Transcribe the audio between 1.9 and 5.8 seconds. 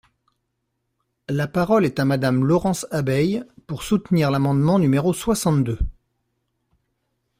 à Madame Laurence Abeille, pour soutenir l’amendement numéro soixante-deux.